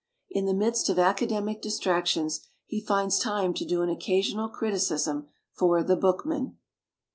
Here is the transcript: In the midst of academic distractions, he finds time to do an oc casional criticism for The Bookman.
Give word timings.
In 0.31 0.47
the 0.47 0.55
midst 0.55 0.89
of 0.89 0.97
academic 0.97 1.61
distractions, 1.61 2.47
he 2.65 2.81
finds 2.81 3.19
time 3.19 3.53
to 3.53 3.63
do 3.63 3.83
an 3.83 3.89
oc 3.91 3.99
casional 3.99 4.51
criticism 4.51 5.27
for 5.53 5.83
The 5.83 5.95
Bookman. 5.95 6.57